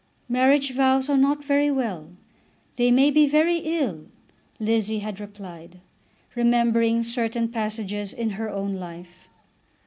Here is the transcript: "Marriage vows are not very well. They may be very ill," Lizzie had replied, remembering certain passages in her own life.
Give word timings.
"Marriage 0.27 0.73
vows 0.73 1.09
are 1.09 1.15
not 1.17 1.45
very 1.45 1.69
well. 1.69 2.09
They 2.75 2.89
may 2.89 3.11
be 3.11 3.27
very 3.27 3.57
ill," 3.57 4.07
Lizzie 4.59 4.97
had 5.05 5.19
replied, 5.19 5.79
remembering 6.33 7.03
certain 7.03 7.47
passages 7.49 8.11
in 8.11 8.31
her 8.31 8.49
own 8.49 8.73
life. 8.73 9.27